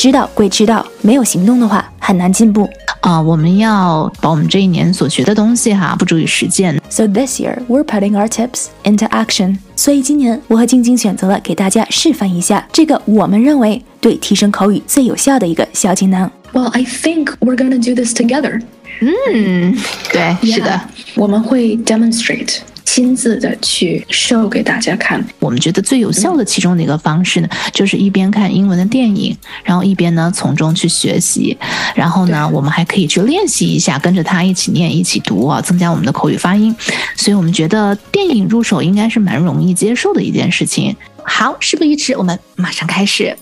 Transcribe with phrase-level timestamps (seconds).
[0.00, 2.66] 知道归知道，没有行动的话，很难进步。
[3.02, 6.80] 啊，我们要把我们这一年所学的东西哈，付诸于实践。
[6.88, 9.58] So this year we're putting our tips into action。
[9.76, 16.32] 所以今年我和晶晶选择了给大家示范一下这个我们认为对提升口语最有效的一个小锦囊。
[16.54, 18.62] Well, I think we're gonna do this together.
[19.02, 19.76] 嗯，
[20.10, 20.80] 对，是的
[21.14, 22.60] 我们会 demonstrate
[22.92, 25.24] 亲自的去 show 给大家看。
[25.38, 31.56] 我们觉得最有效的其中的一个方式呢，就是一边看英文的电影，然后一边呢从中去学习，
[31.94, 36.74] 然后呢，我们还可以去练习一下，跟着他一起念、一起读啊，增加我们的口语发音。
[37.14, 40.96] 所以我们觉得电影入手应该是蛮容易接受的一件事情。
[41.22, 43.38] 好，事不宜迟，我们马上开始。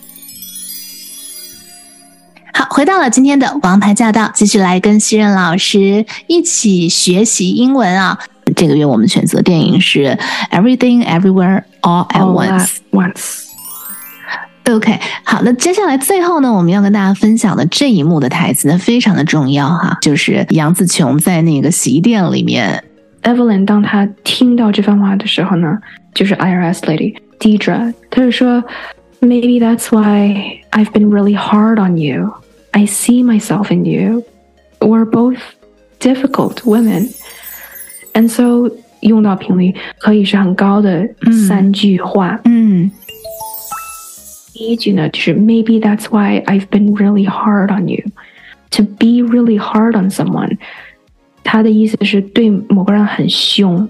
[2.52, 8.18] 好，回到了今天的王牌驾到，继续来跟西任老师一起学习英文啊。
[8.57, 9.99] 这个月我们选择电影是《
[10.51, 12.67] Everything Everywhere All at All Once》。
[12.91, 13.43] at once.
[14.65, 22.81] OK，好，那接下来最后呢，我们要跟大家分享的这一幕的台词呢，非常的重要哈，就是杨紫琼在那个洗衣店里面，
[23.23, 25.77] Evelyn 当她听到这番话的时候呢，
[26.13, 28.63] 就是 IRS lady Deidre，她就说，
[29.19, 32.33] Maybe that's why I've been really hard on you.
[32.71, 34.23] I see myself in you.
[34.79, 35.39] We're both
[35.99, 37.09] difficult women,
[38.18, 41.08] And so 用到频率可以是很高的
[41.46, 42.40] 三句话。
[42.44, 42.90] 嗯
[44.54, 48.02] 第一句呢，就是 Maybe that's why I've been really hard on you.
[48.70, 50.58] To be really hard on someone，
[51.44, 53.88] 他的意思是对某个人很凶，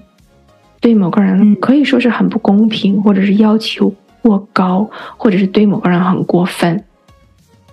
[0.79, 4.87] 对某个人可以说是很不公平，或者是要求过高，
[5.17, 6.83] 或者是对某个人很过分。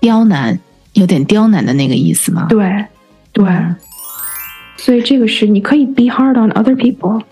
[0.01, 0.59] 刁难，
[0.95, 2.47] 有点刁难的那个意思吗？
[2.49, 2.87] 对，
[3.33, 3.45] 对，
[4.77, 7.23] 所以这个是你可以 be hard on other people，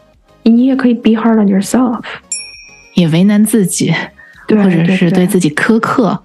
[0.42, 2.00] 你也可以 be hard on yourself。
[2.94, 3.92] 也为难自己，
[4.46, 6.18] 对，或者是对对自己苛刻。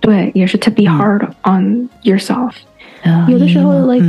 [0.00, 2.52] 对，也是 to be hard on yourself。
[3.02, 4.06] 呃有的时候嗯 like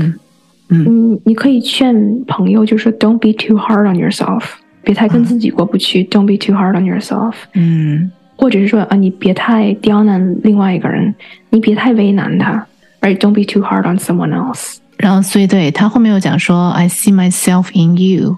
[0.69, 4.43] 嗯嗯，你可以劝朋友，就说 "Don't be too hard on yourself"，
[4.83, 11.13] 别太跟自己过不去、d o n t be too hard on yourself，嗯或者是说啊，你别太刁难另外一个人，
[11.51, 12.65] 你别太为难他
[13.01, 14.77] ，right？Don't be too hard on someone else。
[15.03, 18.37] 然后所以对他后面又讲说，I see myself in you。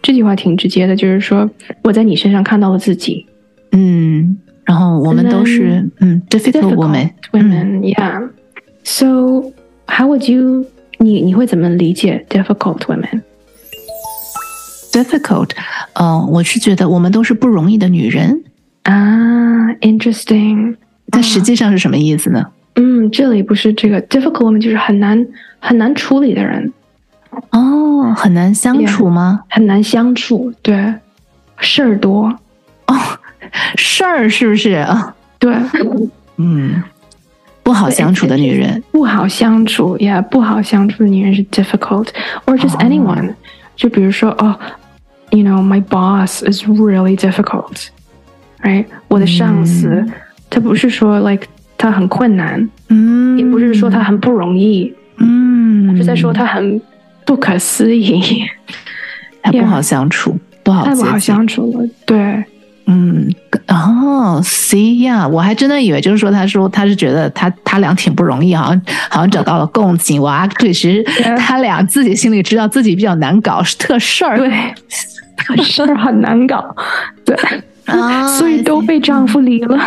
[0.00, 1.50] 这句话挺直接的，就是说
[1.82, 3.26] 我在你身上看到了自己。
[3.72, 7.10] 嗯，然后我们都是嗯 difficult woman。
[7.32, 8.26] women, yeah.
[8.84, 9.52] So
[9.86, 10.64] how would you
[10.96, 15.50] 你你会怎么理解 difficult women？difficult，
[15.92, 18.44] 呃，我是觉得我们都是不容易的女人，
[18.84, 20.76] 啊，interesting。
[21.10, 22.46] 但实际上是什么意思呢？
[23.08, 25.26] 嗯，这里不是这个 difficult woman，就是很难
[25.58, 26.72] 很难处理的人，
[27.50, 29.44] 哦，很难相处吗？
[29.48, 30.94] 很难相处，对，
[31.58, 32.26] 事儿多
[32.86, 32.94] 哦，
[33.76, 35.14] 事儿是不是啊？
[35.38, 35.54] 对，
[36.36, 36.82] 嗯，
[37.62, 38.82] 不好相处的女人。
[38.92, 43.34] 不好相处，yeah，不好相处的女人是 difficult，or just 哦 anyone，、
[43.76, 44.58] 就比如说哦
[45.30, 48.86] ，you know，my boss is really difficult，right？
[49.08, 50.12] 我的上司，嗯
[50.50, 51.46] 他不是说 like
[51.78, 56.80] 他很困难，嗯，也不是说他很不容易，嗯，是在说他很
[57.24, 58.44] 不可思议，
[59.42, 61.18] 他不好相处，不好太不好。
[61.18, 62.44] 相处了，对。
[62.90, 63.30] 嗯，
[63.66, 70.22] 哦，see 呀，我还真的以为就是说，他说他是觉得他他俩挺不容易，好像好像找到了共情。
[70.22, 71.04] 哇，对，其实
[71.36, 74.38] 他俩自己心里知道自己比较难搞，是特事儿。
[74.38, 74.50] 对，
[75.36, 76.74] 特事儿很难搞，
[77.26, 77.36] 对，
[77.84, 79.78] 啊，所以都被丈夫离了。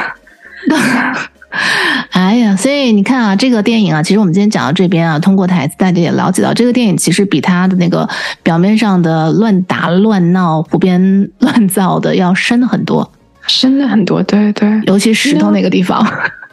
[2.12, 8.08] 哎呀，所以你看啊，这个电影啊，其实我们今天讲到这边啊，通过台词大家也了解到，这个电影其实比他的那个
[8.42, 13.12] 表面上的乱打乱闹、胡编乱造的要深很多，
[13.48, 16.06] 深的很多，对对尤其石头那个地方。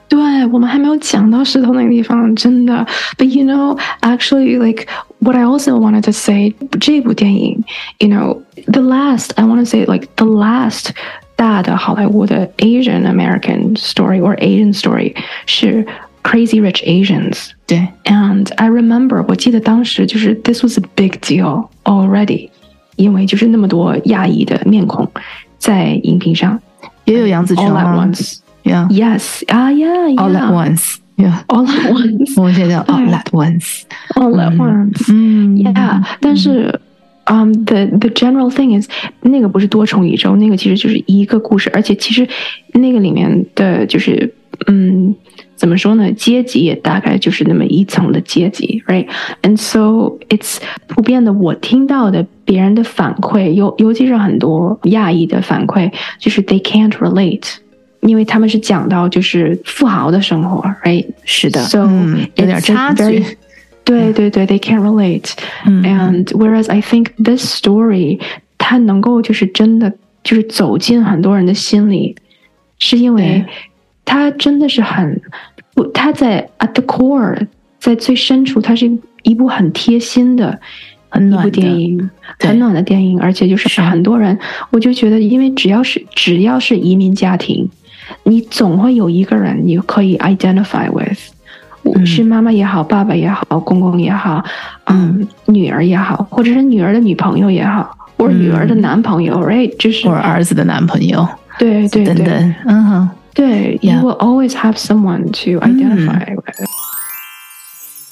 [0.09, 2.87] 对，我们还没有讲到石头那个地方，真的。
[3.19, 4.87] But you know, actually, like
[5.19, 7.63] what I also wanted to say，这部电影
[7.99, 8.41] ，you know,
[8.73, 10.93] the last I want to say like the last
[11.38, 15.16] 大的好莱坞的 Asian American story or Asian story
[15.46, 15.86] 是
[16.24, 17.50] Crazy Rich Asians。
[17.68, 22.50] 对， And I remember，我记得当时就是 this was a big deal already，
[22.96, 25.10] 因为就是那么多亚裔的面孔
[25.58, 26.60] 在荧屏上
[27.06, 28.38] 也有杨紫琼 all at 啊 once。
[28.64, 31.46] ，Yeah， Yes，啊呀 All at yeah， once， Yeah.
[31.48, 33.82] all at once，我觉得 all at once。
[34.16, 35.12] all at once。
[35.12, 36.80] 嗯 Yeah，但是。
[37.31, 38.89] Um, the the general thing is，
[39.21, 42.27] 那个不是多重宇宙，那个其实就是一个故事，而且其实
[42.73, 44.33] 那个里面的就是，
[44.67, 45.15] 嗯，
[45.55, 46.11] 怎么说呢？
[46.13, 57.57] 阶级也大概就是那么一层的阶级，right？And so it's 普遍的，我听到的别人的反馈，尤尤其是很多亚裔的反馈，就是 they can't relate，
[58.01, 61.05] 因为他们是讲到就是富豪的生活，right？
[61.25, 63.23] 是的 So 嗯有点差距。
[63.85, 65.33] 对对对，they can't relate。
[65.67, 68.21] 嗯 And whereas I think this story，
[68.59, 69.93] 它能够就是真的
[70.23, 72.17] 就是走进很多人的心里，
[72.79, 73.47] 是因为对。
[74.05, 75.21] 它真的是很，
[75.75, 77.47] 不，它在 at the core，
[77.79, 78.91] 在最深处，它是
[79.23, 80.59] 一部很贴心的
[81.11, 81.51] 很暖的。
[81.51, 82.11] 电影，
[82.41, 84.39] 很暖的电影，而且就是是很多人，
[84.71, 87.69] 我就觉得，因为只要是只要是移民家庭，
[88.23, 91.19] 你总会有一个人你可以 identify with。
[91.97, 92.07] 嗯。
[92.07, 94.43] 是妈妈也好，爸爸也好，公公也好，
[94.87, 101.27] 嗯，女儿也好，或者是女儿的女朋友也好，或者女儿的男朋友、r i g h t 就是或者儿子的男朋友。
[101.59, 106.69] 对对对等等，嗯哼，对 Yeah，you will always have someone to identify with。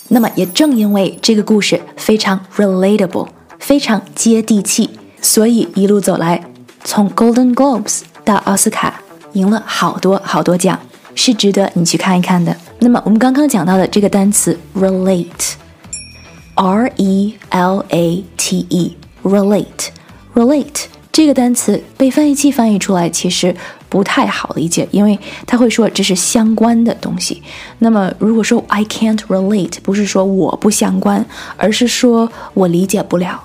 [0.08, 3.28] 那么也正因为这个故事非常 relatable，
[3.58, 4.90] 非常接地气，
[5.20, 6.42] 所以一路走来，
[6.82, 9.00] 从 Golden Globes 到奥斯卡，
[9.32, 10.78] 赢了好多好多奖，
[11.14, 12.56] 是值得你去看一看的。
[12.78, 23.56] 那么我们刚刚讲到的这个单词 relate，R E L A T E，relate，relate 这个单词被翻译器翻译出来其实
[23.88, 27.42] 不太好理解，因为它会说这是相关的东西。
[27.78, 31.24] 那么如果说 I can't relate，不是说我不相关，
[31.56, 33.42] 而是说我理解不了。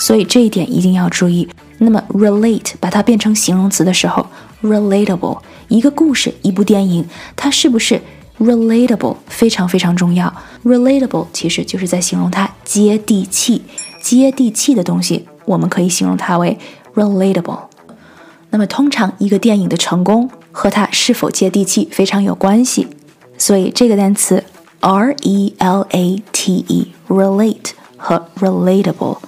[0.00, 1.48] 所以这一点一定要注意。
[1.78, 4.26] 那么 relate 把它变成形容词的时候
[4.62, 5.38] ，relatable
[5.68, 8.02] 一个故事、一部电影，它是不是
[8.38, 10.32] relatable 非常非常重要。
[10.64, 13.62] relatable 其实就是在形容它接地气，
[14.00, 16.58] 接地气的东西，我们可以形容它为
[16.94, 17.60] relatable。
[18.50, 22.88] 那么通常一个电影的成功和它是否接地气非常有关系，
[23.36, 24.42] 所以这个单词
[24.80, 29.18] R E L A T E relate 和 relatable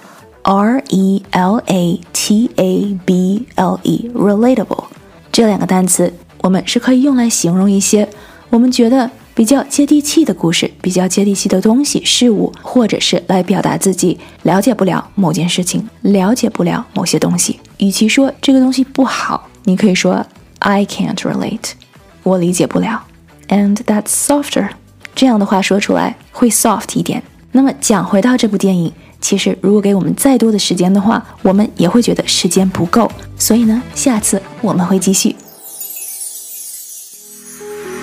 [0.43, 4.85] R E L A T A B L E relatable
[5.31, 6.11] 这两个单词，
[6.41, 8.09] 我们是可以用来形容一些
[8.51, 17.57] 我们觉得比较接地气的故事、比较接地气的东西、事物，或者是来表达自己了解不了某件事情、了解不了某些东西。
[17.77, 20.25] 与其说这个东西不好，你可以说
[20.59, 21.71] I can't relate，
[22.23, 23.01] 我理解不了
[23.47, 24.67] ，and that's softer。
[25.15, 27.23] 这样的话说出来会 soft 一点。
[27.53, 33.09] 那么讲回到这部电影，其实如果给我们再多的时间的话，我们也会觉得时间不够。
[33.37, 35.33] 所以呢，下次我们会继续。